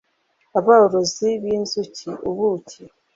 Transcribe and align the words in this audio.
aborozi 0.57 1.27
b’inzuki 1.41 2.09
(ubuki) 2.29 2.79